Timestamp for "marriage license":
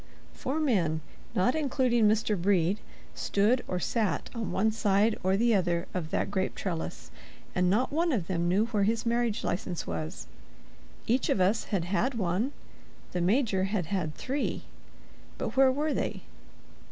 9.05-9.85